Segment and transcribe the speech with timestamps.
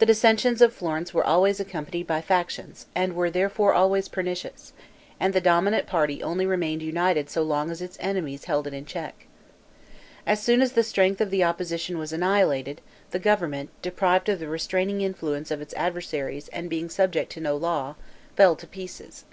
[0.00, 4.72] The dissensions of Florence were always accompanied by factions, and were therefore always pernicious;
[5.20, 8.84] and the dominant party only remained united so long as its enemies held it in
[8.84, 9.28] check.
[10.26, 12.80] As soon as the strength of the opposition was annihilated,
[13.12, 17.56] the government, deprived of the restraining influence of its adversaries, and being subject to no
[17.56, 17.94] law,
[18.36, 19.24] fell to pieces.